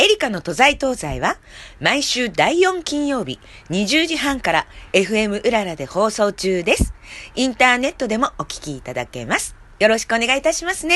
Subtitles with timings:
[0.00, 1.38] エリカの都在東西は
[1.80, 6.94] 毎週第4金曜日20時半から FM うららで放送中です。
[7.34, 9.56] インターネットでもお聞きいただけます。
[9.80, 10.94] よろしくお願いいたしますね。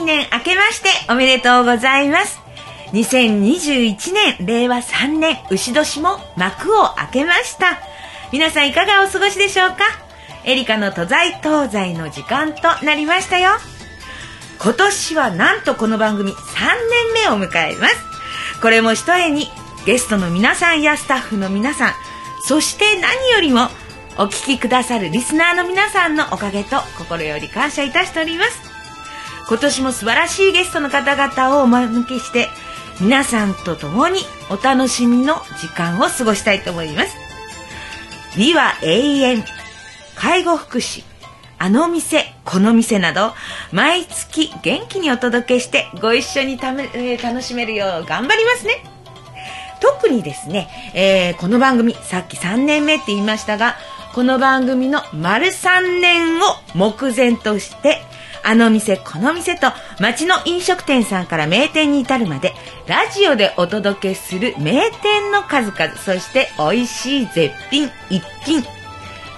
[0.00, 2.40] 新年明けましておめでとうございます。
[2.92, 7.78] 2021年、令和3年、牛年も幕を開けました。
[8.32, 9.76] 皆さんいかがお過ごしでしょうか？
[10.44, 13.50] エリカの都在東西の時間となりましたよ。
[14.58, 16.36] 今年はなんとこの番組3
[17.14, 17.96] 年目を迎えます。
[18.62, 19.50] これも一重に
[19.84, 21.92] ゲストの皆さんやスタッフの皆さん、
[22.44, 23.68] そして何よりも
[24.16, 28.69] お聞きくださるリスナーの皆さんのおかげと心より感謝いたしております。
[29.48, 32.48] 今年も素晴らしいゲストの方々をお招きして
[33.00, 37.16] 皆さんと共にお楽しみの時間を過ごしたいと思います。
[38.36, 39.44] 美は永遠。
[40.16, 41.04] 介護福祉。
[41.58, 43.34] あの店この店など
[43.70, 48.82] 毎月元気にお届けしてご一緒にため、えー楽しめるよう頑張りますね。
[49.80, 53.76] 特にですね、えーこの番組さっき3年目って言いましたが
[54.14, 56.42] この番組の丸3年を
[56.74, 58.02] 目前として
[58.42, 59.68] あの店この店と
[60.00, 62.54] 街の飲食店さんから名店に至るまで
[62.86, 68.62] ラジオでお届けする名店の数々そして美味しい絶品一品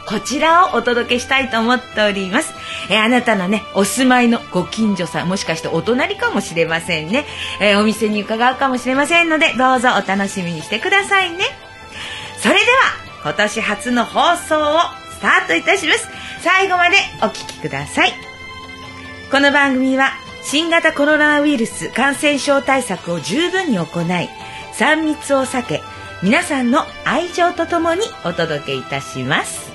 [0.06, 2.53] こちらをお届けしたいと思っております。
[2.91, 7.25] えーあなたのね、お住まいのご近所さん、もしかしてお隣かもしれませんね。
[7.61, 11.45] えーお店に伺うかもしれませんので、どうぞお楽しみにしてくださいね。
[12.39, 12.67] それでは、
[13.23, 14.80] 今年初の放送を
[15.12, 16.08] スタートいたします。
[16.42, 18.31] 最後までお聞きください。
[19.33, 20.11] この番組は
[20.44, 24.29] 新型コロナウイルス感染症対策を十分に行い
[24.74, 25.80] 3密を避け
[26.23, 29.73] 皆さんの愛情とともにお届けいたします。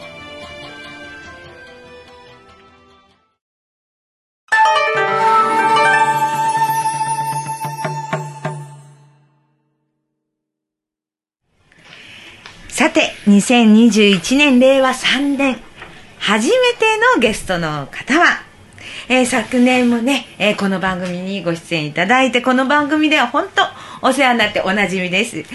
[12.70, 15.58] さて2021年令和3年
[16.20, 18.47] 初めてのゲストの方は
[19.10, 23.62] えー昨年もね、えーこの番組にご出演いただいて、この番組では本当
[24.06, 25.46] お世話になっておなじみです。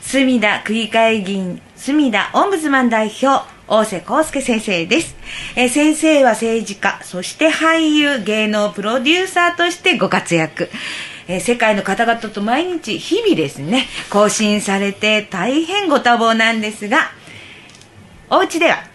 [0.00, 5.16] 隅田区議会議員、隅田オンブズマン代表、大瀬康介先生です。
[5.56, 10.70] えー先生は政治家、そして俳優、芸能プロデューサーとしてご活躍。
[11.26, 17.10] えー世界の方々と毎日、日々ですね、更新されて大変ご多忙なんですが、
[18.30, 18.91] お家では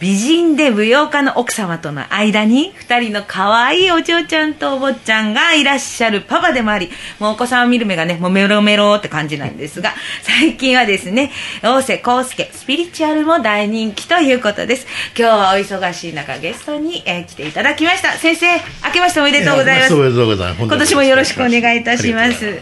[0.00, 6.88] 美人で舞踊家の奥様との間に二人の可愛いお嬢ちゃんとお坊ちゃんがいらっしゃるパパでもあり
[7.18, 9.92] もうお子さんを見る目がねもうメロメロって感じなんですが
[10.22, 11.32] 最近はですね
[11.62, 14.86] 大瀬康介スピリチュアルも大人気ということです。
[15.18, 18.12] 今日はお忙しい中ゲストに、えー来ていただきました。
[18.12, 18.46] 先生
[18.84, 19.94] 明けましておめでとうございます。
[19.94, 20.62] おめでとうございます。
[20.62, 22.60] 今年もよろしくお願いいたします。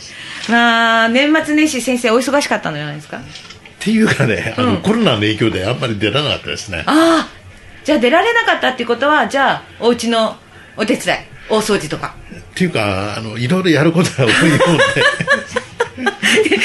[0.49, 3.21] まあ年末年始先生お忙しかったのじゃないですか？
[3.87, 6.83] っていうかね、あの、コロナの影響であんまり出られなかったですね。
[6.87, 7.29] ああ
[7.85, 10.37] じゃあ出られなかったっていうことはじゃあお家の
[10.77, 12.17] お手伝い大掃除とか。
[12.33, 14.57] っていうか、あの、いろいろやることが多いよ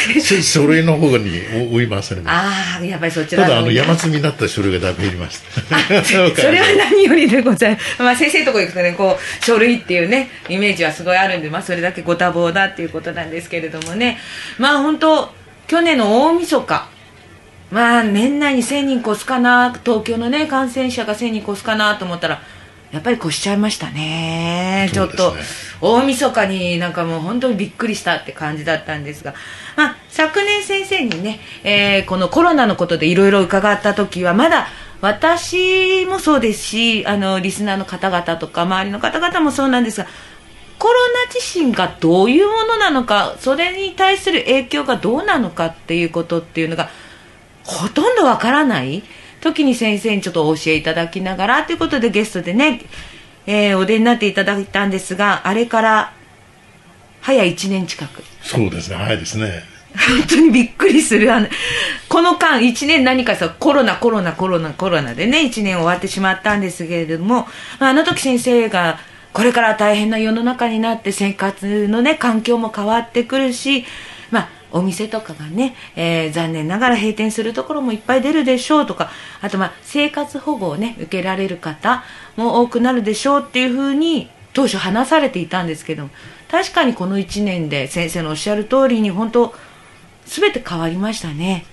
[0.09, 2.23] うで、し書類の方に追いますね。
[2.25, 5.39] ああやっぱりそちらただ、あの、山積みになった書類がだいぶ減りまし
[5.69, 6.01] た。
[6.03, 6.17] そ
[6.49, 14.17] れは何よりでございます、 まあ、先生のとこ行くとねこう書類っていうねイメージはすごいあるんで、まあ、それだけご多忙だっていうことなんですけれどもね。
[14.57, 15.31] まあ本当
[15.67, 16.89] 去年の大晦日
[17.71, 22.41] まあ年内に1000人越すかな東京のね感染者が1000人越すかなと思ったら
[22.91, 24.89] やっぱり越しちゃいましたね。
[24.93, 25.33] ちょっと
[25.79, 29.33] 大晦日になんかもう本当にびっくりしたって感じだったんですが、
[29.77, 34.67] まあ、昨年先生にね、えーこのコロナのことでいろいろ伺った時はまだ
[35.00, 40.07] 私もそうですしあのリスナーの方々とか周りの方々もそうなんですが
[40.77, 40.94] コロ
[41.27, 46.89] ナ自身がどういうものなのかそれに対する影響がどうなのかっていうことっていうのが
[47.71, 49.03] ほとんどわからない？
[49.41, 52.81] 時に先生にちょっとお教えいただきながらということでゲストでね、
[53.47, 56.13] えーお出になっていただいたんですがあれから
[57.21, 58.23] 早1年近く。
[58.41, 59.63] そうですね、早いですね。
[59.94, 61.33] 本当にびっくりする。
[61.33, 61.47] あの
[62.07, 67.47] この間1年何かさコロナコロナコロナコロナでね1年終わってしまったんですけれども
[67.79, 69.00] あの時先生が
[69.33, 73.88] これから大変な世の中になって生活のね環境も変わってくるしまあ
[74.71, 79.09] お店とかがね、えー残念ながら閉店するところもいっぱい出るでしょうとか
[79.41, 82.03] あとまあ生活保護をね受けられる方
[82.38, 86.09] も多くなるでしょうっていうふうに当初話されていたんですけど
[86.50, 89.53] 確かにこの1年で先生のおっしゃる通りに本当
[90.25, 91.65] 全て変わりましたね。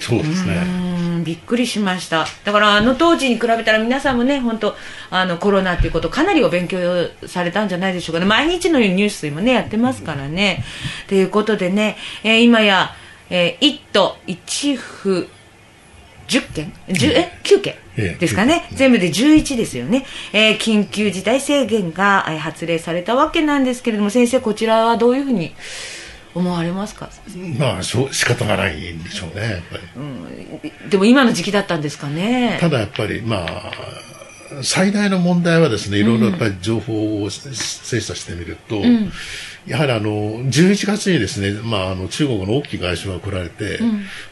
[0.00, 1.20] そうですね。
[1.24, 2.26] びっくりしました。
[2.44, 4.74] だからあの当時に比べたら皆さんもね本当
[5.10, 6.80] あのコロナっていうことかなりお勉強
[7.26, 8.26] されたんじゃないでしょうかね。
[8.26, 10.64] 毎日のようにニュースでもねやってますからね。
[11.06, 12.94] ということでね、えー今や、
[13.28, 15.28] えー、1都1府
[16.28, 17.74] 10件？10え？9件？
[17.96, 25.54] ええですかね、全部で11ですよね、えー緊急事態宣言が、えー発令されたわけなんですけれども先生こちらはどういうふうに
[26.34, 27.10] 思われますか？
[27.58, 29.78] まあ、そう仕方がないんでしょうね、やっぱ
[30.62, 30.90] り。
[30.90, 32.58] でも今の時期だったんですかね。
[32.60, 33.72] ただやっぱり、まあ、
[34.62, 38.82] 最大の問題はですね、いろいろやっぱり情報を精査してみると、
[39.66, 40.10] やはりあの、
[40.44, 43.78] 11月にですね、まあ、あの、中国の大きい外相が来られて、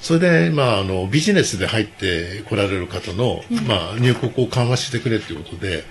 [0.01, 5.85] それで、まあ、あの、ビジネスで入って来られる方の、まあ、入国を緩和してくれということで、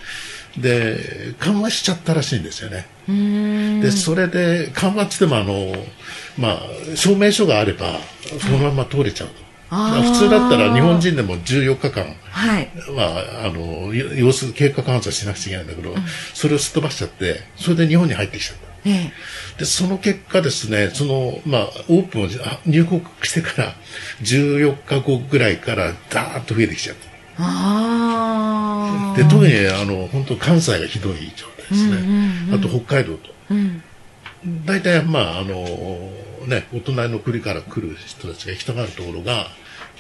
[0.58, 2.88] で、緩和しちゃったらしいんですよね。
[3.82, 5.76] で、それで、緩和っっても、あの、
[6.38, 6.62] まあ、
[6.96, 8.00] 証明書があれば、
[8.42, 9.48] そのまま通れちゃうと。
[9.70, 15.94] 普通だったら日本人でも14日間、はいまあ、あの、よ様子、経過観察しなくちゃいけないんだけど、
[16.34, 18.90] それをすっ飛ばしちゃって、それで日本に入ってきちゃった。
[18.90, 19.12] え
[19.58, 23.76] で、その結果ですね、その、まあ、オープンをあ入国してから、
[24.22, 27.07] 14日後ぐらいから、ダーッと増えてきちゃった。
[27.40, 32.54] ああで、特に、あの、本当関西がひどい状態ですね。
[32.54, 33.34] あと、北海道と。
[33.52, 33.84] うん。
[34.66, 35.64] 大体、まあ、あの、
[36.48, 39.48] ね、お隣の国から来る人たちが行きたがるところが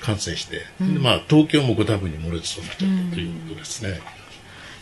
[0.02, 4.00] 感染して、でまあ、東京もご多分に漏れてそうなっちゃったということですね。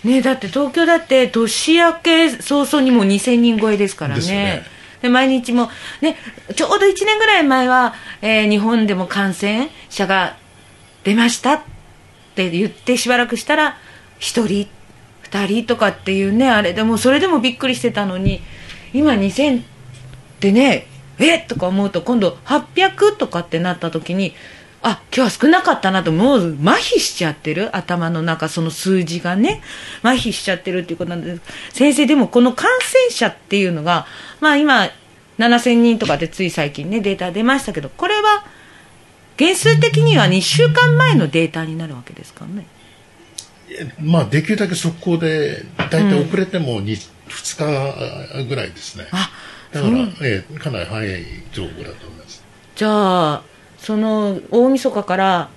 [0.03, 4.21] ねだって東京だって年明け早々にもう2000人超えですからね。
[4.21, 4.63] でね。
[5.01, 5.69] で毎日も、
[6.01, 6.15] ね、
[6.55, 10.37] ちょうど1年ぐらい前は、えー日本でも感染者が
[11.03, 11.63] 出ました
[12.35, 13.77] って言ってしばらくしたら
[14.19, 14.67] 1人
[15.31, 18.41] 2人とかっていうねあれでもそれでもびっくりしてたのに
[18.93, 19.63] 今2000っ
[20.41, 20.85] てね
[21.17, 21.37] え？
[21.37, 24.33] っとか思うと今度800とかってなった時に
[24.83, 27.73] あ今日は少なかったなともう麻痺しちゃってる？
[27.75, 29.61] 頭の中その数字がね。
[30.03, 31.41] 麻痺しちゃってるっていうことなんです。
[31.71, 34.05] 先生でもこの感染者っていうのが
[34.41, 34.89] まあ今
[35.39, 38.45] 7000人とかでつい最近ねデータ出ましたけどこれは
[39.37, 42.67] 原数的には2週間前のデータになるわけですからね
[43.99, 49.07] まあ、できるだけ速攻で、大体遅れても 2, 2日ぐらいですね。
[49.11, 49.29] あ
[49.71, 52.43] だから、ええかなり早い情報だと思います。
[52.75, 53.43] じゃあ
[53.77, 55.49] その大晦日から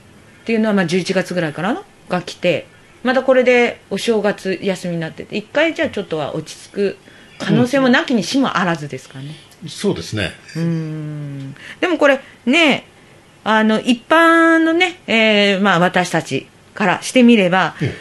[0.43, 2.67] っていうのはまあ11月ぐらいからのが来て
[3.05, 6.99] またこれでお正月休みになってて一回じゃあちょっとは落ち着く
[7.39, 9.35] 可能性もなきにしもあらずですかね、
[9.69, 10.33] そうですね。
[10.57, 12.87] うんでもこれね
[13.51, 17.95] あの一般のね、えーまあ、私たちからしてみれば、え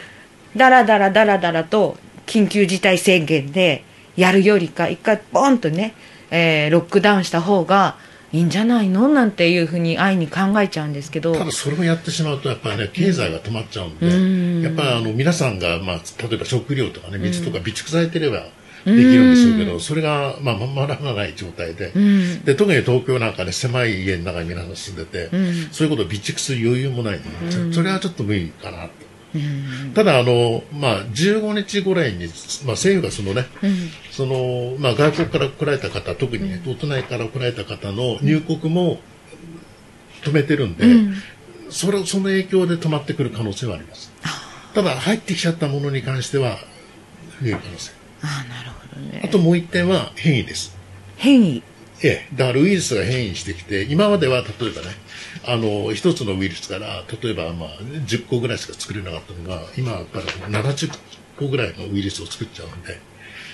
[0.54, 1.96] だらだらだらだらと
[2.26, 3.82] 緊急事態宣言で
[4.14, 5.94] やるよりか一回ポンとね、
[6.30, 7.96] えーロックダウンした方が
[8.30, 11.32] いいんじゃないのなんていうふうに安易に考えちゃうんですけど。
[11.32, 18.44] ただそれをやってしまうとやっぱりね経済が止まっちゃうんで、やっぱりあの皆さんが、まあ、例えば食料とかね水とか備蓄されてれば
[18.84, 21.92] できるんでしょうけど、それが、まあ、ままならない状態で,、
[22.44, 25.30] で特に東京なんかね狭い家の中に皆さん住んでて、
[25.72, 29.08] そういうことを備蓄する余裕もないので、それはちょっと無理かなと。
[29.94, 32.26] ただあの、まあ、15日ぐらいに、
[32.64, 33.46] まあ、政府がそのね、
[34.10, 39.00] そのまあ、外国から来られた方特にね、お隣から来られた方の入国も
[40.22, 40.84] 止めてるんで、
[41.70, 44.10] それその影響で止まってくる可能性はあります。
[44.74, 46.56] ただ入ってきちゃったものに関しては
[47.42, 47.97] 増える可能性。
[48.22, 50.76] ああなるほどねあともう一点は変異です。
[51.16, 51.62] 変異？
[52.00, 54.88] ええ、だからウイルスが変異してきて、今までは例えばね、
[55.44, 60.92] あの、一つのウイルスから、例えばまあ、10個ぐらいしか作れなかったのが、今はやっぱり70
[61.36, 63.00] 個ぐらいのウイルスを作っちゃうんで、で、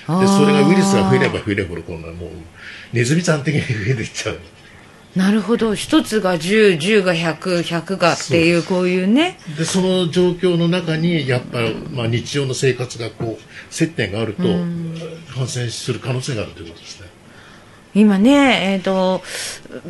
[0.07, 2.31] それがウイルスが増えれば増えればほど、今度はもう、
[2.93, 4.39] ネズミさん的に増えていっちゃう。
[5.17, 5.75] なるほど。
[5.75, 9.39] 一つが1010が100100がっていうこういうね。
[9.57, 14.43] で、その状況の中に、やっぱり、まあ、日常の生活がこう、接点があると、
[15.33, 17.15] 感染する可能性があるということですね。
[17.95, 19.23] 今ね、えーと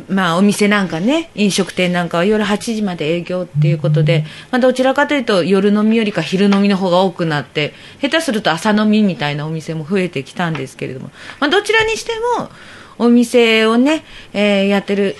[0.09, 12.49] まあ、お店なんかね飲食店なんかは夜8時まで営業っていうことで、まあ、どちらかというと夜飲みよりか昼飲みの方が多くなって下手すると朝飲みみたいなお店も増えてきたんですけれども、まあ、どちらにしても
[12.97, 15.15] お店をね、えーやってる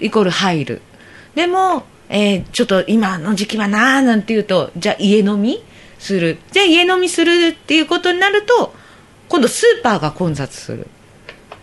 [0.00, 0.82] イコール入る。
[1.34, 5.62] でも、えーちょっと今の時期はなーなんて言うとじゃあ家飲み
[5.98, 6.38] する。
[6.52, 8.72] じゃあ家飲みするっていうことになると
[9.28, 10.86] 今度スーパーが混雑する。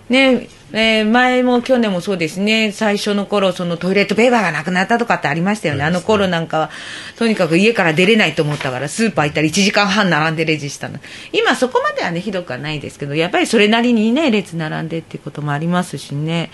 [0.10, 5.86] ね、えー前も去年もそうですね、最初の頃、そのトイレットペーパーがなくなったとかってありましたよね。
[5.86, 6.70] あの頃なんかは、
[7.16, 11.00] とにかく家から出れないと思ったから、スーパー行ったら1時間半並んでレジしたの。
[11.32, 16.52] 今そこまではね、ひどくはないですけど、やっぱりそれなりにね、列並んでっていうこともありますしね。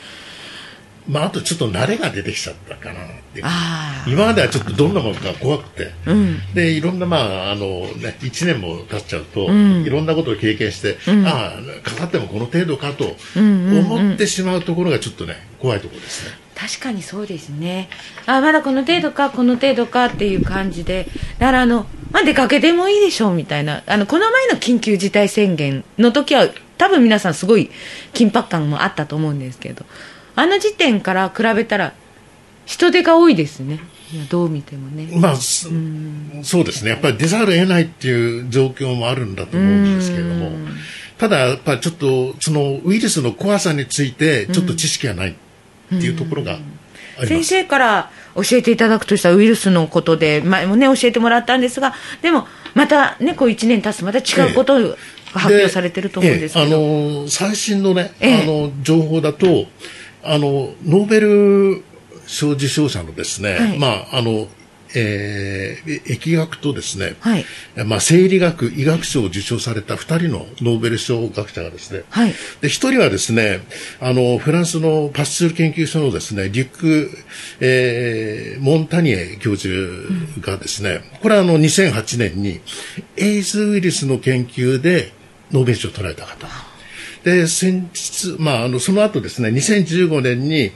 [1.12, 3.44] まあ、あとちょっと慣れが出てきちゃったかなって。
[4.08, 6.40] 今まではちょっとどんなものか怖くて、うん。
[6.54, 16.32] でいろんな、まああのね、1年も経っちゃうと、んいろんなことを経験して、んああ、かかってもこの程度かと思ってしまうところがちょっとね、怖いところですね。
[16.56, 17.90] 確かにそうですね。
[18.26, 21.08] あ、まだこの程度か、この程度かっていう感じで。
[21.40, 23.84] だからあの、まあ、出かけてもいいでしょうみたいな。
[23.86, 27.70] あの、この前の緊急事態宣言の時は、多分皆さんすごい
[28.14, 29.86] 緊迫感もあったと思うんですけど、
[30.36, 31.94] あの時点から比べたら、
[32.66, 33.80] 人手が多いですね。
[34.30, 35.08] どう見てもね。
[35.18, 35.70] まあ、そ
[36.44, 36.92] そうですね。
[36.92, 40.52] やっぱり出ざるを得ないっていう状況もあるんだと思うんですけれども、
[41.18, 45.34] ただ、やっぱりちょっと、そのウイルスの怖さについて、ちょっと知識がないっ
[45.90, 47.28] ていうところがあります。
[47.28, 54.96] 先生から教えていただくとしたウイルスのことで、前もね、教えてもらったんですが、でも、またね、こう1年経つとまた違うことが
[55.34, 56.66] 発表されてると思うんですけど。
[56.66, 56.78] ええあ
[57.24, 59.66] の最新のね、ええあの情報だと
[60.24, 61.84] あのノーベル
[62.28, 63.80] 賞受賞者のですね、はい。
[63.80, 64.48] まああの
[64.96, 67.46] えー疫学とですね、はい。
[67.86, 72.34] まあ、生理学医学賞を受賞された2人のノーベル賞学者がですね、はい。
[72.62, 73.62] で、一人はですね、
[74.00, 77.10] あの、フランスのパスチュール研究所のですね、リュック、
[77.60, 79.74] えーモンタニエ教授
[80.42, 82.60] がですね、これはあの、2008年に、
[83.18, 85.14] エイズウイルスの研究で
[85.52, 86.71] ノーベル賞を取られた方。
[87.24, 90.72] で、先日、まあ、あの、その後ですね、2015年に、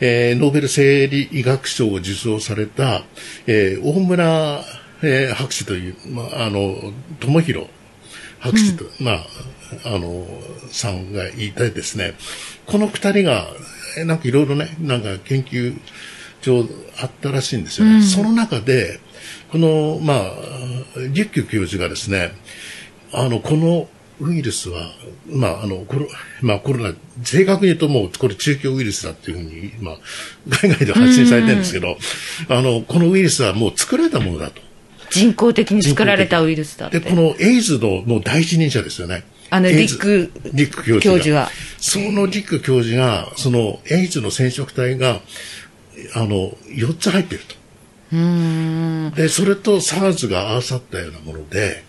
[0.00, 3.04] えーノーベル生理医学賞を受賞された、
[3.46, 4.64] えー大村、
[5.02, 7.66] えー博士という、まあ、あの、智弘
[8.40, 9.26] 博士と、まあ、
[9.84, 10.26] あの、
[10.70, 12.14] さんがいてですね、
[12.66, 13.46] この二人が、
[13.96, 15.78] えなんかいろいろね、なんか研究
[16.42, 16.66] 所
[17.00, 18.02] あったらしいんですよね。
[18.02, 18.98] その中で、
[19.50, 20.32] この、まあ、
[20.96, 22.32] リュッキュ教授がですね、
[23.12, 23.88] あの、この
[24.20, 24.90] ウイルスは、
[25.28, 26.06] まあ、あの、コロ、
[26.40, 29.98] まあ、コロナ、正確に言うともう、これ中京ウイルスだっていうふうに、まあ、
[30.48, 31.98] 海外では発信されてるんですけど、
[32.48, 34.62] あの、このウイルスはもう作られたものだと。
[35.10, 37.00] 人工的に作られたウイルスだって。
[37.00, 39.24] で、このエイズのもう第一人者ですよね。
[39.50, 41.00] あのリックリック教授が。
[41.00, 45.20] 教授はそのリック教授が、そのエイズの染色体が、
[46.14, 47.54] あの、4つ入っていると。
[49.16, 51.84] で、それと SARS が合わさったようなもので、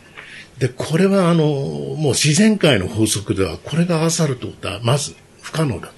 [0.60, 5.94] で、これはあの、もう自然界の法則では、これが合わさるということは、まず不可能だと。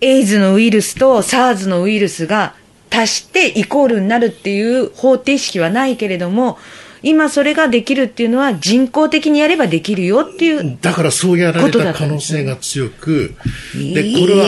[0.00, 2.54] エイズのウイルスと SARS のウイルスが
[2.90, 6.58] 足してイコールになるっていう方程式はないけれども、
[7.02, 10.78] 今それができるっていうのは人工的にやればできるよっていう。
[10.80, 13.34] だからそうやられた可能性が強く、
[13.74, 14.46] えで、えこれは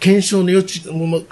[0.00, 1.22] 検証の余地、も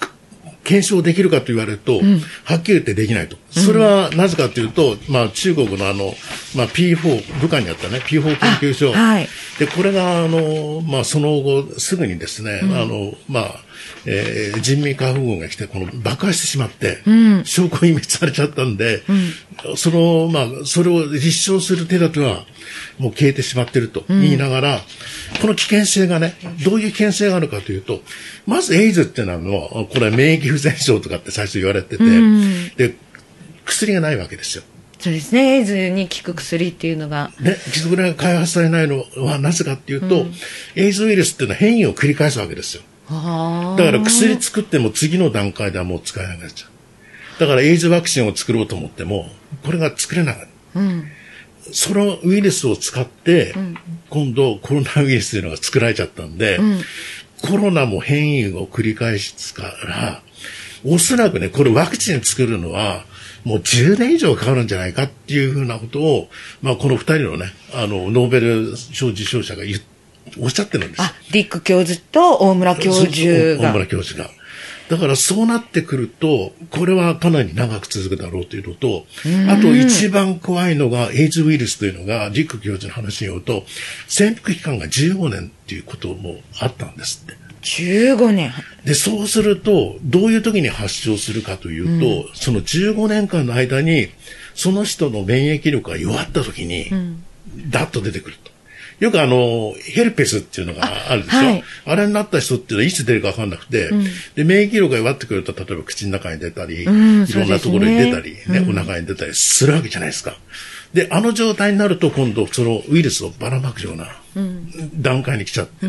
[0.64, 2.00] 検証できるかと言われると、
[2.44, 3.36] はっきり言ってできないと。
[3.50, 6.14] それはなぜかというと、まあ中国のあの、
[6.56, 8.90] まあ P4、武漢にあったね、P4 研究所。
[8.90, 9.28] あはい
[9.58, 13.54] で、これがあの、まあその後すぐにですね、あの、まあ、
[14.06, 16.98] えー人民解放軍が来て、この爆破してしまって、
[17.44, 19.02] 証拠隠滅されちゃったんで、
[19.76, 22.44] その、まあ、それを立証する手立ては、
[22.98, 24.80] もう消えてしまっていると言いながら、
[25.40, 28.00] この危険性がね、どういう危険性があるかというと、
[28.46, 32.04] まずエイズっていうのは、これは免疫不全症とかって最初言われてて、
[32.76, 32.94] で、
[33.64, 34.64] 薬がないわけですよ。
[34.98, 37.32] そうですね、エイズに効く薬っていうのが。
[37.40, 40.26] ね、薬が開発されないのはなぜかっていうと、
[40.76, 42.82] エイズウイルスっていうのは変異を繰り返すわけですよ。
[43.08, 47.40] あだから薬作っても次の段階ではもう使えなくなっちゃう。
[47.40, 49.26] だからエイズワクチンを作ろうと思っても、
[49.64, 50.80] これが作れなかった。
[50.80, 51.04] うん。
[51.72, 53.54] そのウイルスを使って、
[54.10, 56.58] 今度コロナウイルスというのが作られちゃったんで、
[57.42, 60.22] コロナも変異を繰り返すから、
[60.84, 63.04] おそらくね、これワクチン作るのは、
[63.44, 66.28] もう10年以上かかるんじゃないかっていうふうなことを、
[66.60, 69.78] まあこの二人のね、あの、ノーベル賞受賞者が言っ
[70.38, 71.04] おっしゃってるんですよ。
[71.04, 73.86] あ、ディック教授と大村教授が大村。
[73.86, 74.30] 教授が。
[74.88, 79.06] だからそうなってくると、これはかなり長く続くだろうというのと、
[79.48, 83.64] あと一番怖いのが、エイズウイルスというのが、リック教授の話によると、
[84.06, 87.42] 潜伏期間が15年っていうこともあったんですって。
[87.62, 88.52] 15年。
[88.84, 94.08] で、そうすると、どういう時に発症するかというと、その15年間の間に、
[94.54, 96.90] その人の免疫力が弱った時に、
[97.70, 98.41] ダッと出てくると。
[99.02, 101.38] よくあの、ヘルペスっていうのがあるでしょ？
[101.38, 101.50] あ,、は
[101.94, 101.96] い。
[101.96, 103.90] れになった人っていうのはいつ出るかわかんなくて、
[104.36, 110.36] で、免疫力が弱ってくると、例えば口の中に出たり、うんいろんなところに出たり、ねね、お腹に出たりするわけじゃないですか。
[110.94, 114.06] で、あの状態になると今度そのウイルスをばらまくような
[114.94, 115.86] 段階に来ちゃって。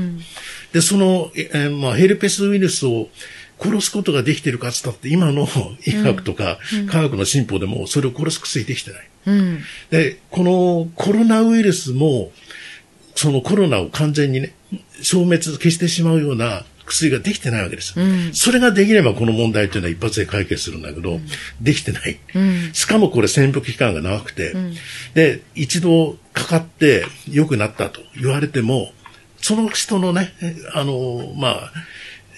[0.71, 3.09] で、その、えーまあ、ヘルペスウイルスを
[3.59, 5.47] 殺すことができてるかっつったって、今の
[5.85, 6.57] 医学とか
[6.89, 9.07] 科学の進歩でもそれを殺す薬できてない。
[9.27, 9.59] うん。
[9.91, 12.31] で、このコロナウイルスも、
[13.15, 14.53] そのコロナを完全にね、
[15.01, 18.05] 消滅、消してしまうような薬ができてないわけですよ。
[18.33, 21.19] それができればこの問題というのは一発で解決するんだけど、
[21.61, 22.19] できてない。
[22.73, 24.53] しかもこれ潜伏期間が長くて、
[25.13, 28.91] で、一度かかって良くなったと言われても、
[29.37, 31.71] その人のね、えあの、まあ、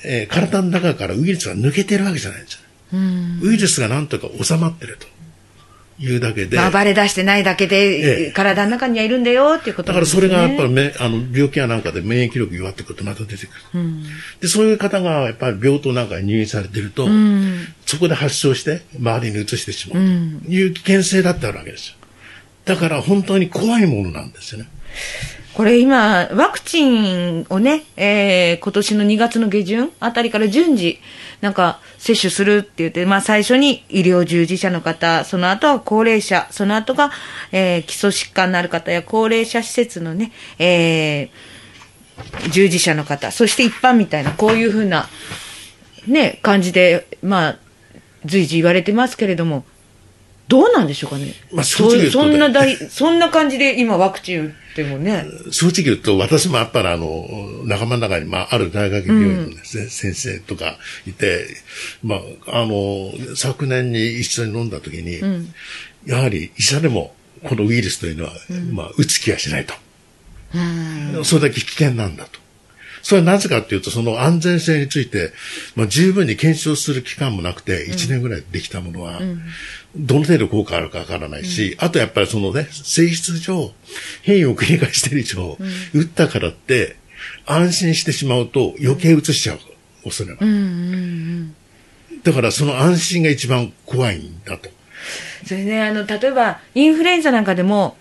[0.03, 2.59] えー体の中からウイルスが抜けてるわけじゃないんですよ。
[3.41, 5.07] ウイルスがなんとか収まってると
[5.97, 6.57] いうだけで。
[6.57, 13.83] まあ、暴れ出してないだけえで、え体の中にはいるんだよっていうことだからそれがやっぱりり、めあの病気やなんかで免疫力弱ってくるとまた出てくる。
[14.41, 17.07] で、そういう方がやっぱり病棟なんかに入院されてると、
[17.85, 20.03] そこで発症して周りに移してしまう
[20.43, 21.95] という危険性だってあるわけですよ。
[22.65, 24.67] だから本当に怖いものなんですよね。
[25.55, 30.99] これ今、ワクチンをね、えー、今年の2月の下旬あたりから順次、
[31.39, 37.09] なんか、接種するって言って、まあ最初に医療従事者の方、その後は高齢者、その後が、
[37.53, 45.07] えー、基礎疾患のある方や高齢者施設のね、えー、従事者の方、そして一般みたいな、こういうふうな、
[46.05, 47.57] ね、感じで、まあ、
[48.25, 49.63] 随時言われてますけれども、
[50.47, 51.33] どうなんでしょうかね。
[51.51, 55.25] まあ正直言うとそねそんな大、そんな感じで今ワクチン打ってもね。
[55.51, 57.25] 正直言うと、私もやっぱりあの、
[57.63, 61.47] 仲間の中に、まあ、ある大学病院の、ね先生とかいて、
[62.03, 65.19] まあ、あの、昨年に一緒に飲んだ時に、
[66.05, 68.31] やはり医者でも、このウイルスというのは、
[68.71, 69.73] まあ、打つ気はしないと。
[71.23, 72.39] それだけ危険なんだと。
[73.05, 75.31] それはなぜかというと、その安全性について、
[75.75, 79.21] まあ、十分に検証する期間もなくて、1年ぐらいでできたものは、
[79.95, 83.71] どの程度効果あるかわからないし、あとやっぱりそのね、性質上、
[84.23, 85.57] 変異を繰り返している以上、
[85.93, 86.97] 打ったからって、
[87.45, 89.59] 安心してしまうと余計移しちゃう
[90.03, 90.45] 恐れが。
[92.23, 94.69] だからその安心が一番怖いんだと。
[95.45, 97.97] それね、あの、例えば、インフルエンザなんかでも、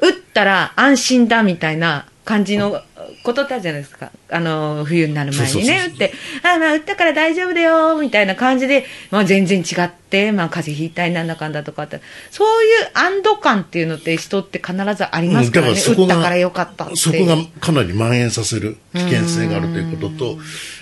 [0.00, 2.82] 打ったら安心だみたいな感じの
[3.22, 4.10] ことっじゃないですか。
[4.32, 15.72] あの、冬になる前にね、打って、あ、まあ、打ったから大丈夫だよ、みたいな感じで、まあ、全然違って、まあ、風邪ひいたりなんだかんだとかって、そういう安堵感っていうのって人って必ずありますからね。
[15.72, 16.88] 打ったからよかった。
[16.96, 20.38] そこがかなり蔓延させる危険性があるということと、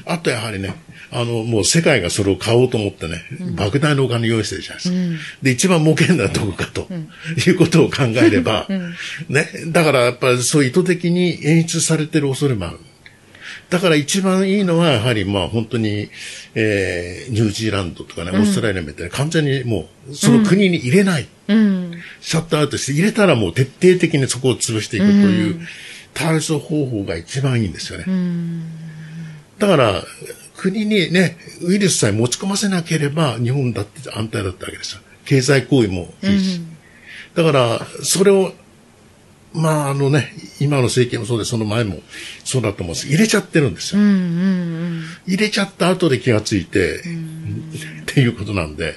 [0.06, 0.74] あとやはりね、
[1.12, 3.22] あの、もう世界がそれを買おうと思ってね、
[3.56, 5.22] 莫大なお金用意してるじゃないですか。
[5.42, 6.86] で、一番儲けるのはどこかと、
[7.46, 8.66] いうことを考えれば、
[9.28, 12.78] ね、だからやっぱりそう意図的に演出されてる恐れもある。
[13.70, 16.11] だから一番いいのは、やはりまあ本当に、
[16.56, 21.28] えー、ニュージーランドとかね、オーストラリアみたいな完全にもう、その国に入れない。
[21.48, 21.92] うん。
[22.20, 25.61] シャットアウトして入れたらもう徹底的にそこを潰していくという
[26.14, 28.06] 対処方法が一番いいんですよね。
[29.59, 30.04] だから、
[30.56, 35.00] 国にね、ウイルスさえ持ち込ませなければ日本だって安泰だったわけですよ。
[35.24, 36.61] 経済行為もいいし。
[37.35, 38.52] だから、それを、
[39.52, 41.98] まああのね、今の政権もそうで、その前も
[42.44, 44.00] そうだと思うんです入れちゃってるんですよ。
[45.26, 47.02] 入れちゃった後で気がついて、っ
[48.06, 48.94] ていうことなんで。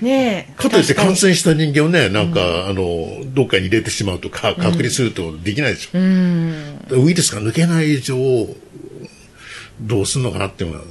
[0.00, 0.52] ねえ。
[0.56, 5.98] かといって感染した人間をね、なんか、あの、どっかに入れてしまうとか、隔離するとできないでしょ。
[5.98, 8.16] ウイルスが抜けない以上、
[9.80, 10.84] どうすんのかなっていうのは。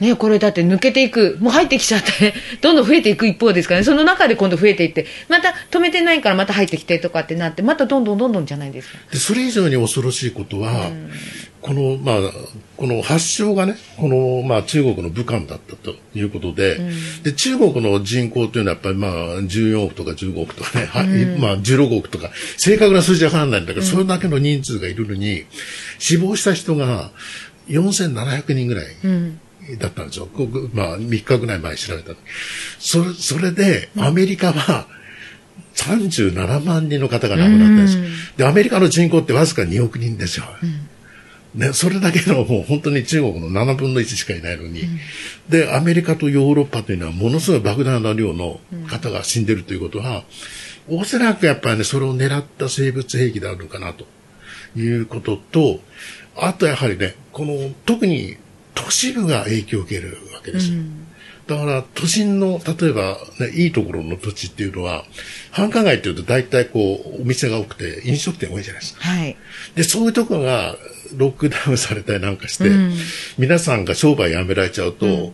[0.00, 2.10] ねこれだって抜けていく、もう入ってきちゃって。
[2.20, 8.98] ね、 どんどん増えていく一方ですからね、その中で今度増えていって、また止めてないからまた入ってきてとかってなって、またどんどんどんどんじゃないですか。
[9.12, 10.90] で、それ以上に恐ろしいことは、
[11.62, 12.16] この、まあ、
[12.76, 16.78] この発症がね、この、まあ、中国の武漢だったということで、
[17.22, 21.04] で、中国の人口というのはやっぱりまあ、14億とか15億とかね、は
[21.38, 25.44] まあ、16億とか、正確な数字はわからないんだけど、それだけの人数がいるのに、
[25.98, 27.10] 死亡した人が
[27.68, 28.86] 4700人ぐらい。
[29.78, 30.28] だったんですよ。
[30.72, 32.12] まあ、3日ぐらい前に調べた。
[32.78, 34.86] それ、それで、アメリカは、
[35.74, 38.04] 37万人の方が亡くなったんですよ。
[38.36, 40.44] で、アメリカの人口ってわずか2億人ですよ。
[41.54, 44.82] ね、それだけのもう本当に中国の7分の1しかいないのに、
[45.48, 50.24] で、アメリカとヨーロッパというのはものすごい莫大な量の方が死んでるということは、
[50.88, 54.06] おそらくやっぱりね、それを狙った生物兵器であるのかなと
[54.76, 55.80] いうことと、
[56.36, 58.36] あとやはりね、この特に
[58.84, 60.78] 都市部が影響を受けるわけですよ。
[61.46, 65.04] だから都心の、例えば、ね、いいところの土地っていうのは、
[65.50, 69.00] 繁華街っていうと大体こう、お店が多くて飲食店多いじゃないですか。
[69.02, 69.36] はい。
[69.74, 70.76] で、そういうところが
[71.16, 72.70] ロックダウンされたりなんかして、
[73.36, 75.32] 皆さんが商売やめられちゃうと、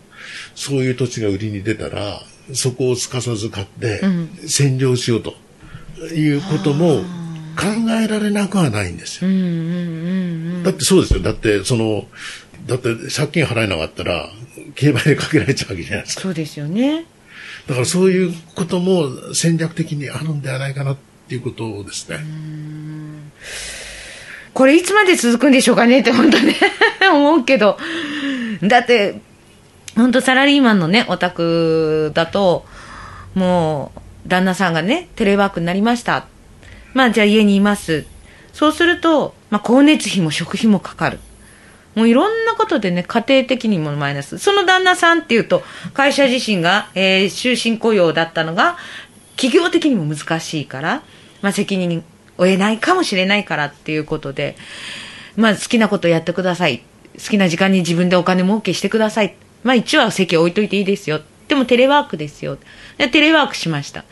[0.55, 2.23] そういう土地が売りに出たら、
[2.55, 4.01] そこをすかさず買って、
[4.45, 5.35] 占領しようと
[6.15, 7.03] いうことも
[7.57, 9.31] 考えられなくはないんですよ。
[9.31, 9.53] うんうんう
[10.61, 11.21] んだってそうですよ。
[11.21, 12.07] だって、その、
[12.67, 14.29] だって借金払えなかったら、
[14.75, 16.23] 競売でかけられちゃうわけじゃないですか。
[16.23, 17.07] そうですよね。
[17.67, 20.97] だからそういうことも戦略的にあるんではないかなっ
[21.29, 22.19] ていうことですね。
[24.57, 26.55] これいつまで続くんでしょうかねって本当ね
[27.13, 27.77] 思うけど
[28.63, 29.21] だって
[29.97, 32.65] 本当サラリーマンのねお宅だと
[33.35, 36.27] もう旦那さんがねテレワークになりました
[36.95, 38.07] まあじゃあ家にいます
[38.55, 41.21] そうすると、まあ、光熱費も食費もかかる
[41.97, 44.39] もういろんなことでね、家庭的にもマイナス。
[44.39, 45.63] その旦那さんっていうと、
[45.95, 48.77] 会社自身が、えー終身雇用だったのが、
[49.37, 51.03] 企業的にも難しいから、
[51.41, 52.05] まあ責任
[52.37, 54.57] を得ないかもしれないからっていうことで、
[55.37, 56.83] まあ好きなことやってください。
[57.15, 59.35] 好きな時間に自分でお金儲けしてください。
[59.65, 61.23] まあ一応は席置いといていいですよ。
[61.49, 62.59] でもテレワークですよ。
[62.99, 64.05] でテレワークしました。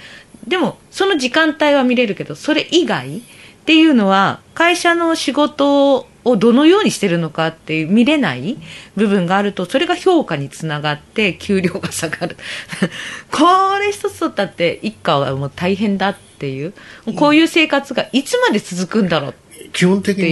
[0.46, 3.20] でも、その時間帯は見れるけど、それ以外っ
[3.66, 8.56] ていうのは、会社の仕事をどのようにしてるのかっていう見れない
[8.96, 12.36] 部分があると、それが評価につながって、給料が下がる。
[13.30, 16.72] これ一つとったって、一家はもう大変だっていう、
[17.16, 19.34] こういう生活がいつまで続くんだろう。
[19.72, 20.24] 基本的に、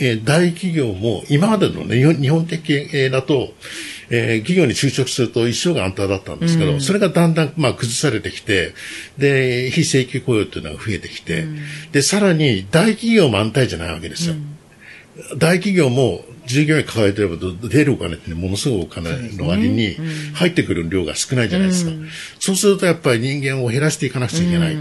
[0.00, 3.52] えー大企業も、今までのね、日本的経営だと、
[4.10, 8.74] えー企業に就職すると一生が安泰だったんですけど、それがだんだん、まあ、崩されてきて、
[9.18, 11.44] で、非正規雇用っていうのが増えてきて、
[11.92, 14.34] で、さらに大企業も安泰じゃないわけですよ。
[15.36, 17.36] 大企業も従業員抱えてれば
[17.68, 19.96] 出るお金ってねものすごいお金の割に
[20.34, 21.92] 入ってくる量が少ないじゃないですか。
[22.38, 24.76] そうするとやっぱり人間を減らしていかなくちゃいけない。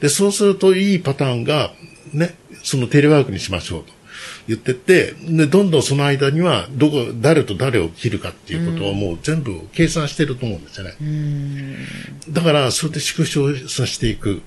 [0.00, 1.72] で、そうするといいパターンが、
[2.12, 3.92] ね、そのテレワークにしましょうと
[4.48, 10.94] 言ってって、で、どんどんその間には、どこ、誰と誰を切るかっていうことをもう全部計算してると思うんですよね。
[12.30, 14.40] だから、それで縮小させていくっ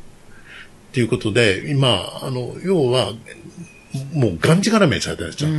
[0.91, 3.13] ていうことで、今、あの、要は、
[4.13, 5.49] もうがんじがらめにされてるんですよ。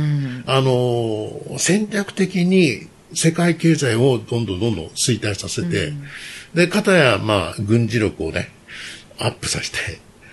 [0.47, 5.93] あの、戦略的に世界経済をどんどんどんどん衰退させて、
[6.53, 8.49] で、かたや、まあ、軍事力をね、
[9.19, 9.77] アップさせて、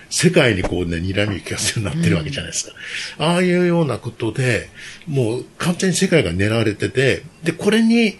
[0.09, 2.73] 世界にこうね、睨み利かすようになってるわけじゃないですか。
[3.17, 4.69] ああいうようなことで、
[5.07, 8.17] もう完全に世界が狙われてて、で、これに、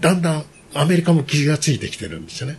[0.00, 2.58] だんだんアメリカも気がついてきてるんですよね。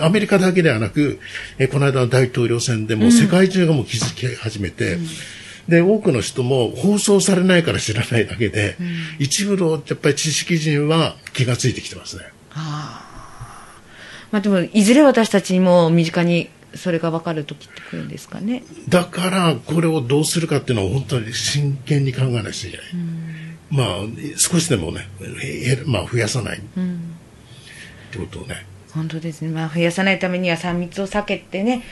[0.00, 1.18] アメリカだけではなく、
[1.58, 4.98] えこの間の大統領選でも世界中がもう気づき始めて、
[5.70, 8.76] で、多くの人も放送されないから知らないだけで、
[9.18, 12.24] 一部のやっぱり知識人は気がついてきてますね。
[14.32, 18.64] まあでも、いずれ私たちにも身近にそれが分かる時ってくるんですかね。
[18.88, 22.86] だから、これをどうするかっていうのは本当に真剣に考えなくちゃいけない。
[23.70, 23.86] まあ、
[24.36, 25.08] 少しでもね、
[25.42, 26.58] へまあ、増やさない。
[26.58, 26.60] っ
[28.10, 28.66] てことをね。
[28.92, 29.50] 本当ですね。
[29.50, 31.82] まあ、増やさないためには3密を避けてね、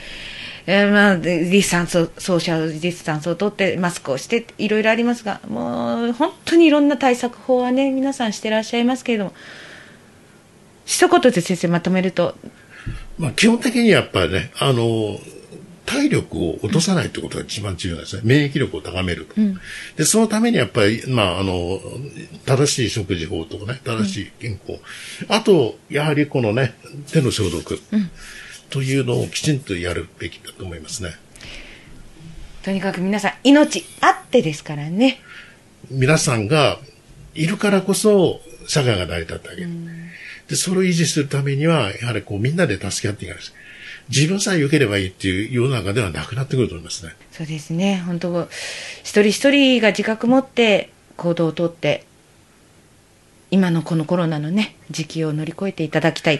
[0.65, 9.33] えーまあ、でディスタンスを、ソーシャルディスタンスを取って、マスクをして、いろいろありますが、もう、本当にいろんな対策法はね、皆さんしてらっしゃいますけれども、
[10.85, 12.35] 一言で先生まとめると、
[13.17, 15.19] まあ、基本的にやっぱりね、あの、
[15.85, 18.21] 体力を落とさないってことが一番重要なんですね。
[18.23, 19.35] 免疫力を高めると。
[19.97, 21.79] で、そのためにやっぱり、まあ、あの、
[22.45, 24.79] 正しい食事法とかね、正しい健康。
[25.27, 26.75] あと、やはりこのね、
[27.11, 27.79] 手の消毒。
[28.69, 31.11] というのをきちんとやるべきだと思いますね。
[32.63, 35.21] とにかく皆さん、命あってですからね。
[35.89, 36.79] 皆さんが
[37.33, 39.69] いるからこそ社会が成り立ってあげる。
[40.47, 43.51] で、それを維持するためには、やはりこうみんなで助け合っていかないと
[44.09, 47.13] 自分さえ良ければいいっていう世の中ではなくなってくると思いますね。
[47.31, 48.01] そうですね。
[48.05, 48.49] 本当
[49.03, 52.05] 一人一人が自覚持って行動をとって、
[53.51, 56.37] 今のこのコロナのね、時期を乗り越えていただきたい。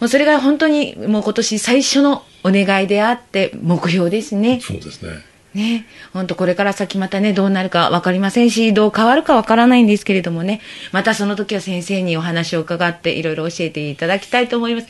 [0.00, 4.60] もうそれが本当にもう今年最初のお願いであって、目標ですね。
[4.60, 5.34] そうですね。
[5.54, 14.88] ね、本当これから先またね、どうなるかわかりませんし、どう変わるかわからないんですけれどもね、またその時は先生にお話を伺っていろいろ教えていただきたいと思います。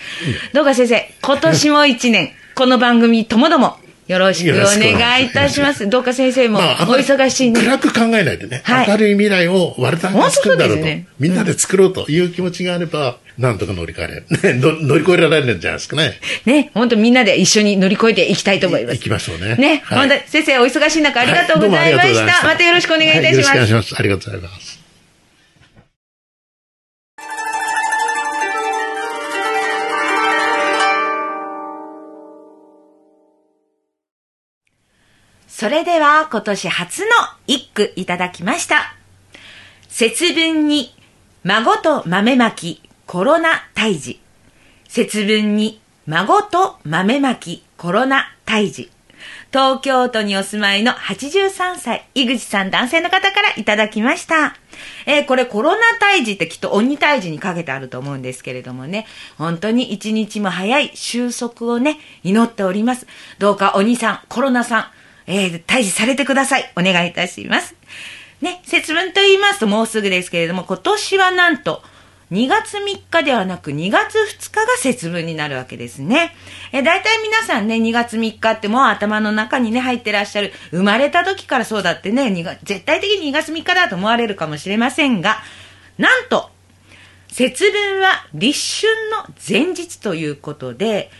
[0.54, 5.88] どうか先生、今年も一年、この番組ともどもよろしくお願いいたします。
[5.88, 7.60] どうか先生もお忙しいね。
[7.60, 14.26] 暗く考えないでね、はい明るい未来を我々が作るんだろうと、ねみんなで作ろうという気持ちがあれば、なんとか乗り換えれる。
[14.42, 16.20] ね、の乗り越えられるんじゃないですかね。
[16.44, 18.96] ね、本当みんなで一緒に乗り越えていきたいと思います。
[18.96, 19.56] 行きましょうね。
[19.56, 22.46] ね、はい本当先生お忙しい中ありがとうございまはどうもありがとうござした。
[22.46, 23.26] またよろしくお願いいたします。
[23.28, 23.94] はよろしくお願いします。
[23.98, 24.83] ありがとうございます。
[35.56, 37.06] それでは今年初の
[37.46, 38.96] 一句いただきました。
[39.88, 40.92] 節分に
[41.44, 44.20] 孫と豆まきコロナ退治。
[44.88, 48.90] 節分に孫と豆まきコロナ退治。
[49.52, 54.56] 東京都にお住まいの83歳、井口さん男性の方からいただきました。
[55.06, 59.06] えーこれコロナ退治ってきっと鬼退治にかけてあると思うんですけれどもね、
[59.38, 63.06] 本当に一日も早い収束をね、祈っております。
[63.38, 64.86] どうか鬼さん、コロナさん、
[65.26, 66.72] えー退治されてください。
[66.76, 67.74] お願いいたします。
[68.40, 71.82] ね、節分と言いますともうすぐですけれども、今年はなんと、
[72.30, 76.34] 2月3日ではなく2月2日が節分になるわけですね。
[76.72, 80.52] え、大体皆さんね、2月3日ってもう頭の中にね、入ってらっしゃる。
[80.70, 82.32] 生まれた時からそうだってね、
[82.64, 85.36] 絶対的に2月3日だと思われるかもしれませんが、
[85.98, 86.50] なんと、
[87.28, 91.10] 節分は立春の前日ということで、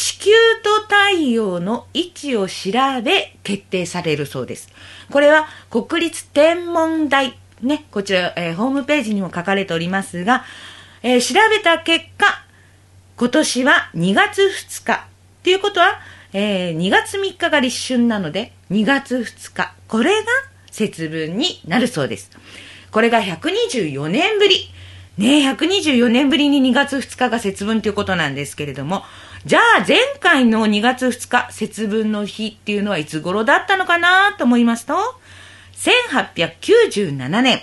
[0.00, 0.30] 地球
[0.62, 2.70] と太陽の位置を調
[3.04, 4.70] べ決定されるそうです。
[5.12, 10.42] これは国立天文台、ね、こちら、えーホームページにも書かれておりますが、
[11.02, 12.46] えー調べた結果、
[13.18, 14.94] 今年は2月2日。
[14.94, 16.00] っていうことは、
[16.32, 19.74] えー2月3日が立春なので、2月2日。
[19.86, 20.26] これが
[20.70, 22.30] 節分になるそうです。
[22.90, 24.70] これが124年ぶり。
[25.18, 29.04] ね、124年ぶりに2月2日が節分ということなんですけれども、
[29.46, 34.94] じゃあ前回の2月2日節分の日っていうのはいつ頃だったのかなと思いますと、
[35.76, 37.62] 1897年。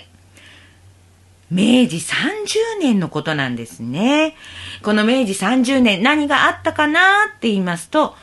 [1.50, 4.34] 明治30年のことなんですね。
[4.82, 8.16] この明治30年何があったかなって言いますと、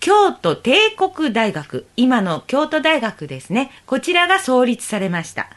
[0.00, 3.70] 京都帝国大学、今の京都大学ですね。
[3.86, 5.48] こちらが創立されました。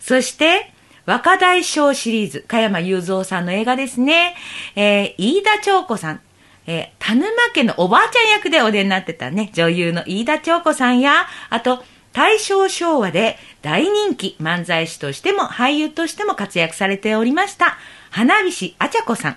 [0.00, 0.72] そして、
[1.06, 4.34] 若大将シリーズ、加山雄三さんの映画ですね。
[4.74, 6.20] えー飯田長子さん。
[6.66, 17.78] えー田沼家のおばあちゃん役でお出になってたね、女優の飯田長子さんや、あと、大正昭和で大人気漫才師としても俳優としても活躍されておりました、
[18.10, 19.36] 花菱あちゃこさん。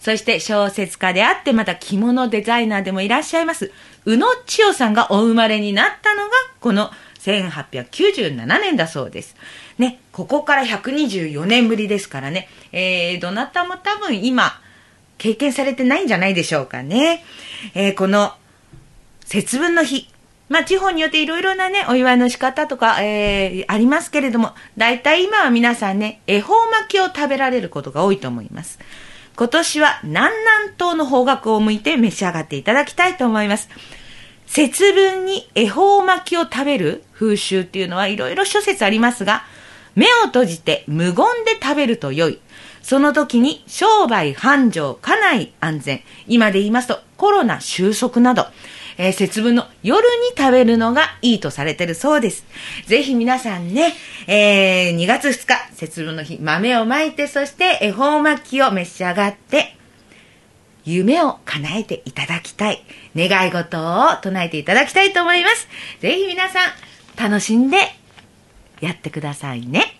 [0.00, 3.72] そして小説家であってまた着物デザイナーでもいらっしゃいます、
[4.04, 9.34] 宇野千代さんがお生まれになったのがこの1897年だそうです。
[9.78, 14.60] ね、ここから124年ぶりですからね、えー、どなたも多分今、
[15.18, 17.24] 経験されてないんじゃないでしょうかね。
[17.74, 18.32] えーこの
[19.26, 20.08] 節分の日。
[20.48, 28.78] まあ、地方によっていろいろなね、お祝いの仕方とか、えーありますけれども、大体今は皆さんね、恵方巻きを食べられることが多いと思います。
[29.36, 33.68] 今年は南南東の方角を向いて召し上がっていただきたいと思います。
[34.46, 39.44] 節分に恵方巻きを食べる風習っていうのはいろいろ諸説ありますが、
[39.94, 42.40] 目を閉じて無言で食べると良い。
[42.88, 46.00] その時に商売繁盛、家内安全。
[46.26, 48.46] 今で言いますとコロナ収束など、
[48.96, 52.46] えー節分の夜に食べるのがいいとされてるそうです。
[52.86, 53.92] ぜひ皆さんね、
[54.26, 59.76] えー2月2日、節分の日、豆をまいて、そして恵方巻きを召し上がって、
[60.86, 62.82] 夢を叶えていただきたい。
[63.14, 65.68] 願い事を唱えていただきたいと思います。
[66.00, 67.76] ぜひ皆さん、楽しんで
[68.80, 69.97] やってくださいね。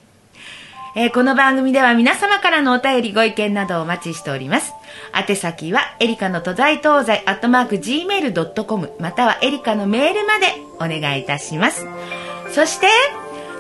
[1.01, 4.75] えーこの番組では皆様からのお便りご意見などをお待ちしております。
[5.15, 10.47] 宛先はエリカの都在東西アットマーク Gmail.com またはエリカのメールまで
[10.79, 11.87] お願いいたします。
[12.51, 12.89] そして、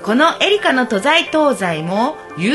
[0.03, 2.51] このエリカの都在東西も YouTube に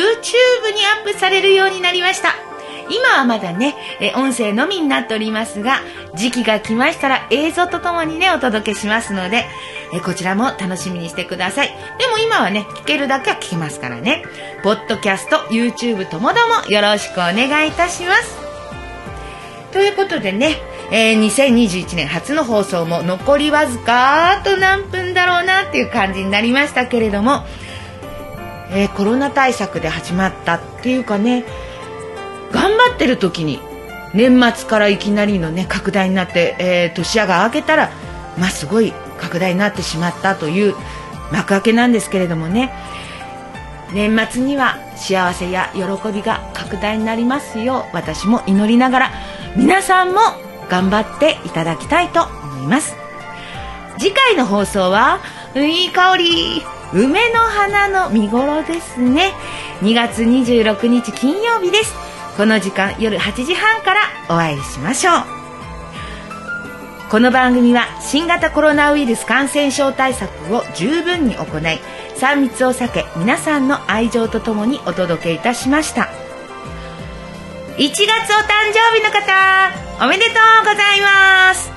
[0.99, 2.52] アップされるようになりました。
[2.89, 5.81] 今はまだね、え音声のみになっておりますが、
[6.15, 9.45] 時期が来ましたら映像とともにね、お届けしますので、
[9.93, 11.67] えこちらも楽しみにしてください。
[11.67, 14.23] でも今はね、聞けるだけは聞けますからね。
[14.63, 18.43] ポッドキャスト、YouTube ともどもよろしくお願いいたします。
[19.71, 20.57] ということでね、
[20.91, 27.43] えー2021年初の放送も残りわずかあと何分だろうなっていう感じになりましたけれども、
[28.71, 31.45] えーコロナ対策で始まったっていうかね
[32.53, 33.59] 頑張ってる時に
[34.13, 37.91] 年末からいきなりのね拡大になって、えー年明が明けたら
[38.37, 40.75] まあすごい拡大になってしまったという
[41.31, 42.71] 幕開けなんですけれどもね
[43.93, 49.11] 年末には幸せや喜びが拡大になりますよう私も祈りながら
[49.55, 50.19] 皆さんも
[50.69, 53.03] 頑張っていただきたいと思います
[53.99, 55.19] 次回の放送は、
[55.55, 56.61] いい香り、
[56.93, 59.31] 梅の花の見頃ですね。
[59.81, 62.02] 2月26日金曜日です。
[62.35, 65.13] この時間夜8時半からお会いしましょう。
[67.11, 71.79] この番組は新型コロナウイルス感染症対策を十分に行い、
[72.17, 76.09] 3密を避け皆さんの愛情とともにお届けいたしました。
[77.77, 78.07] 1月お誕
[78.73, 80.33] 生日の方、おめでとう
[80.65, 81.69] ございます。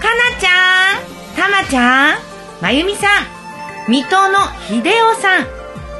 [0.00, 2.18] かなちゃん、たまちゃん、
[2.60, 4.38] まゆみさん、水戸の
[4.68, 5.42] ひでおさん、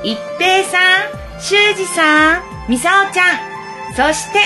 [0.05, 3.56] いっぺいさん、しゅうじさん、みさおちゃん、
[3.97, 4.39] そして、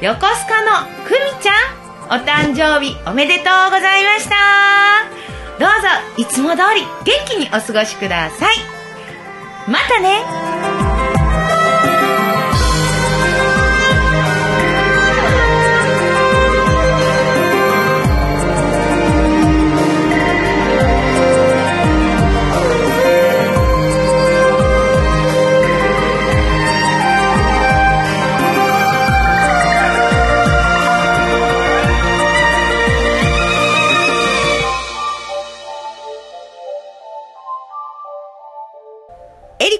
[0.00, 4.80] 横須賀のくみちゃん、お誕生日おめでとうございました。
[5.60, 8.56] どうぞいつも通り元気にお過ごしください
[9.68, 10.69] またね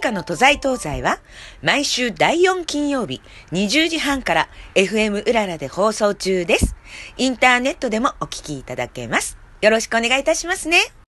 [0.01, 1.19] エリカの都在東西は
[1.63, 3.21] 毎週第4金曜日
[3.53, 6.75] 20時半から FM うららで放送中です。
[7.19, 9.37] インターネットでもお聞きいただけます。
[9.61, 11.00] よろしくお願いいたしますね。